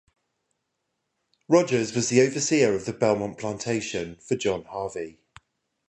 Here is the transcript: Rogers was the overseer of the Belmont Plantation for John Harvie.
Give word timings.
Rogers 1.47 1.93
was 1.93 2.09
the 2.09 2.21
overseer 2.23 2.73
of 2.73 2.85
the 2.85 2.91
Belmont 2.91 3.37
Plantation 3.37 4.15
for 4.15 4.35
John 4.35 4.63
Harvie. 4.63 5.17